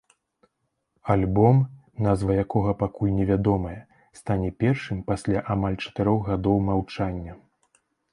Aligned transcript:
Альбом, 1.15 1.57
назва 2.05 2.37
якога 2.43 2.71
пакуль 2.79 3.11
невядомая, 3.17 3.73
стане 4.21 4.49
першым 4.63 5.03
пасля 5.13 5.45
амаль 5.57 5.77
чатырох 5.83 6.19
гадоў 6.31 6.57
маўчання. 6.71 7.37